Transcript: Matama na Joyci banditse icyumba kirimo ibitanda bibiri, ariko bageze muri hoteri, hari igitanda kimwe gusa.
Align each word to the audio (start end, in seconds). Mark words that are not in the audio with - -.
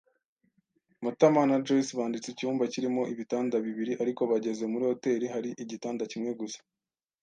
Matama 1.03 1.41
na 1.49 1.57
Joyci 1.65 1.93
banditse 1.97 2.27
icyumba 2.31 2.63
kirimo 2.73 3.01
ibitanda 3.13 3.55
bibiri, 3.65 3.93
ariko 4.03 4.21
bageze 4.31 4.63
muri 4.71 4.83
hoteri, 4.91 5.25
hari 5.33 5.49
igitanda 5.63 6.03
kimwe 6.11 6.31
gusa. 6.39 6.59